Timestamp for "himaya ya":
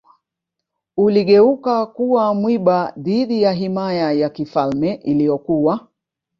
3.51-4.29